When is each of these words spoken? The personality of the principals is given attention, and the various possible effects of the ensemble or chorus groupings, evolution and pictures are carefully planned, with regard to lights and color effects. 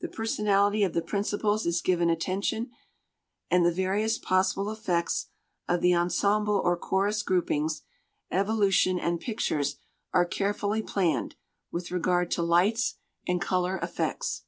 The 0.00 0.08
personality 0.08 0.84
of 0.84 0.94
the 0.94 1.02
principals 1.02 1.66
is 1.66 1.82
given 1.82 2.08
attention, 2.08 2.70
and 3.50 3.62
the 3.62 3.70
various 3.70 4.16
possible 4.16 4.70
effects 4.70 5.26
of 5.68 5.82
the 5.82 5.94
ensemble 5.94 6.58
or 6.64 6.78
chorus 6.78 7.22
groupings, 7.22 7.82
evolution 8.30 8.98
and 8.98 9.20
pictures 9.20 9.76
are 10.14 10.24
carefully 10.24 10.80
planned, 10.80 11.34
with 11.70 11.90
regard 11.90 12.30
to 12.30 12.42
lights 12.42 12.94
and 13.28 13.38
color 13.38 13.76
effects. 13.82 14.44